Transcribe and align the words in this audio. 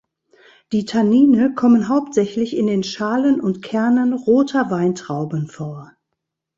Die 0.71 0.85
Tannine 0.85 1.53
kommen 1.53 1.87
hauptsächlich 1.87 2.57
in 2.57 2.65
den 2.65 2.81
Schalen 2.81 3.39
und 3.39 3.61
Kernen 3.61 4.13
roter 4.13 4.71
Weintrauben 4.71 5.45
vor. 5.47 5.91